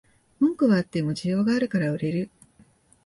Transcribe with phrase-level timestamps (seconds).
[0.39, 2.31] 文句はあっても需要があるから売れる